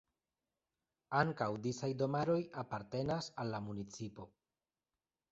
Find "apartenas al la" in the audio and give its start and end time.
2.61-3.61